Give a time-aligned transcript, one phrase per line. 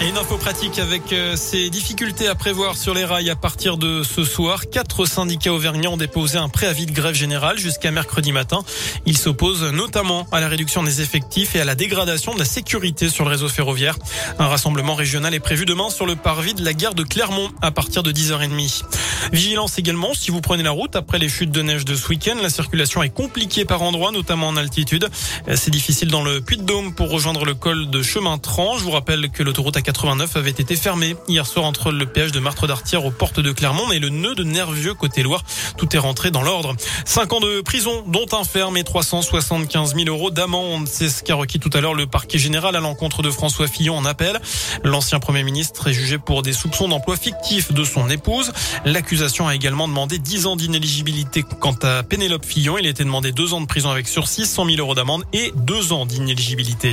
[0.00, 3.78] Et une info pratique avec euh, ces difficultés à prévoir sur les rails à partir
[3.78, 4.70] de ce soir.
[4.70, 8.60] Quatre syndicats auvergnats ont déposé un préavis de grève générale jusqu'à mercredi matin.
[9.06, 13.08] Ils s'opposent notamment à la réduction des effectifs et à la dégradation de la sécurité
[13.08, 13.98] sur le réseau ferroviaire.
[14.38, 17.72] Un rassemblement régional est prévu demain sur le parvis de la gare de Clermont à
[17.72, 18.84] partir de 10h30.
[19.32, 22.36] Vigilance également si vous prenez la route après les chutes de neige de ce week-end.
[22.40, 25.08] La circulation est compliquée par endroits, notamment en altitude.
[25.56, 28.78] C'est difficile dans le Puy-de-Dôme pour rejoindre le col de Chemin Tran.
[28.78, 32.40] Je vous rappelle que l'autoroute 89 avait été fermé hier soir entre le péage de
[32.40, 35.42] Martre d'Artière aux portes de Clermont et le nœud de Nervieux côté Loire.
[35.78, 36.76] Tout est rentré dans l'ordre.
[37.06, 40.86] Cinq ans de prison, dont un ferme et 375 000 euros d'amende.
[40.86, 43.96] C'est ce qu'a requis tout à l'heure le parquet général à l'encontre de François Fillon
[43.96, 44.38] en appel.
[44.84, 48.52] L'ancien premier ministre est jugé pour des soupçons d'emploi fictif de son épouse.
[48.84, 51.42] L'accusation a également demandé 10 ans d'inéligibilité.
[51.60, 54.66] Quant à Pénélope Fillon, il a été demandé deux ans de prison avec sursis, 100
[54.66, 56.92] 000 euros d'amende et deux ans d'inéligibilité.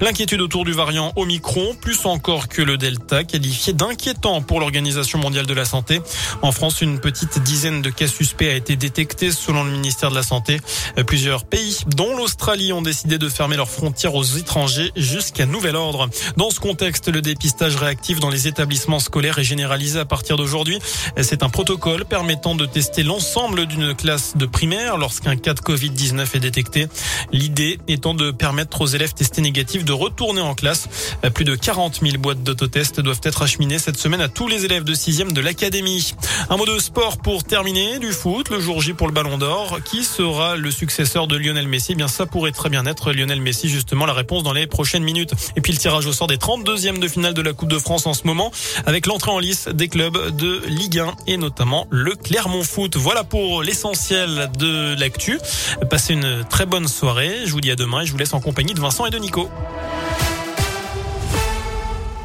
[0.00, 5.46] L'inquiétude autour du variant Omicron, plus encore que le Delta, qualifié d'inquiétant pour l'Organisation mondiale
[5.46, 6.00] de la santé.
[6.42, 10.14] En France, une petite dizaine de cas suspects a été détecté selon le ministère de
[10.14, 10.60] la Santé.
[11.06, 16.10] Plusieurs pays, dont l'Australie, ont décidé de fermer leurs frontières aux étrangers jusqu'à nouvel ordre.
[16.36, 20.78] Dans ce contexte, le dépistage réactif dans les établissements scolaires est généralisé à partir d'aujourd'hui.
[21.20, 26.36] C'est un protocole permettant de tester l'ensemble d'une classe de primaire lorsqu'un cas de Covid-19
[26.36, 26.88] est détecté.
[27.32, 30.88] L'idée étant de permettre aux élèves testés négatifs de retourner en classe.
[31.34, 34.84] Plus de 40 000 boîtes d'autotest doivent être acheminées cette semaine à tous les élèves
[34.84, 36.14] de 6e de l'académie.
[36.50, 39.78] Un mot de sport pour terminer, du foot, le jour J pour le Ballon d'Or.
[39.84, 41.92] Qui sera le successeur de Lionel Messi?
[41.92, 45.04] Eh Bien, ça pourrait très bien être Lionel Messi, justement, la réponse dans les prochaines
[45.04, 45.32] minutes.
[45.56, 48.06] Et puis le tirage au sort des 32e de finale de la Coupe de France
[48.06, 48.50] en ce moment,
[48.86, 52.96] avec l'entrée en lice des clubs de Ligue 1 et notamment le Clermont Foot.
[52.96, 55.38] Voilà pour l'essentiel de l'actu.
[55.90, 57.40] Passez une très bonne soirée.
[57.44, 59.18] Je vous dis à demain et je vous laisse en compagnie de Vincent et de
[59.18, 59.48] Nico.